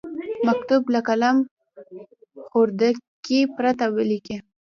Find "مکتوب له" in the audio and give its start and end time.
0.47-0.99